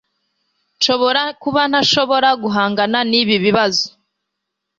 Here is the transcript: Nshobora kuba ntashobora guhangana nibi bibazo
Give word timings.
Nshobora 0.77 1.21
kuba 1.41 1.61
ntashobora 1.71 2.29
guhangana 2.43 2.99
nibi 3.09 3.35
bibazo 3.43 3.85